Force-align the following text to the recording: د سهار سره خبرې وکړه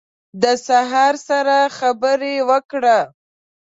د 0.41 0.43
سهار 0.67 1.13
سره 1.27 1.57
خبرې 1.77 2.35
وکړه 2.49 2.99